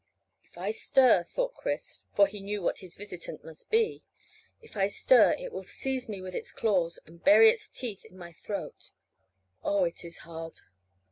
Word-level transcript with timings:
"If 0.43 0.57
I 0.57 0.71
stir," 0.71 1.21
thought 1.25 1.53
Chris 1.53 2.05
for 2.15 2.25
he 2.25 2.39
knew 2.39 2.63
what 2.63 2.79
his 2.79 2.95
visitant 2.95 3.45
must 3.45 3.69
be 3.69 4.01
"if 4.59 4.75
I 4.75 4.87
stir 4.87 5.33
it 5.37 5.51
will 5.53 5.61
seize 5.63 6.09
me 6.09 6.21
with 6.21 6.33
its 6.33 6.51
claws 6.51 6.97
and 7.05 7.23
bury 7.23 7.51
its 7.51 7.69
teeth 7.69 8.03
in 8.05 8.17
my 8.17 8.31
throat. 8.33 8.89
Oh, 9.63 9.83
it 9.83 10.03
is 10.03 10.17
hard!" 10.25 10.61